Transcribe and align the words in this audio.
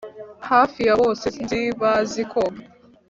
Hafi 0.49 0.79
ya 0.87 0.93
bose 1.01 1.25
nzi 1.43 1.61
bazi 1.81 2.21
koga 2.31 2.61